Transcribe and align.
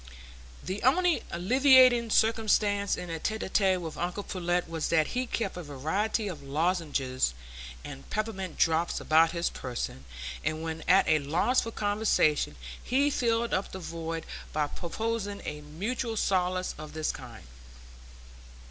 The 0.63 0.81
only 0.81 1.21
alleviating 1.29 2.09
circumstance 2.09 2.95
in 2.95 3.11
a 3.11 3.19
tête 3.19 3.41
à 3.41 3.49
tête 3.51 3.79
with 3.81 3.97
uncle 3.99 4.23
Pullet 4.23 4.67
was 4.67 4.87
that 4.89 5.09
he 5.09 5.27
kept 5.27 5.55
a 5.57 5.61
variety 5.61 6.27
of 6.27 6.41
lozenges 6.41 7.35
and 7.85 8.09
peppermint 8.09 8.57
drops 8.57 8.99
about 8.99 9.29
his 9.29 9.51
person, 9.51 10.05
and 10.43 10.63
when 10.63 10.81
at 10.87 11.07
a 11.07 11.19
loss 11.19 11.61
for 11.61 11.69
conversation, 11.69 12.55
he 12.83 13.11
filled 13.11 13.53
up 13.53 13.71
the 13.71 13.77
void 13.77 14.25
by 14.51 14.65
proposing 14.65 15.39
a 15.45 15.61
mutual 15.61 16.17
solace 16.17 16.73
of 16.79 16.93
this 16.93 17.11
kind. 17.11 17.45